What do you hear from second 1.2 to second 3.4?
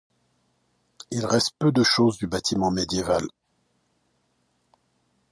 reste peu de choses du bâtiment médiéval.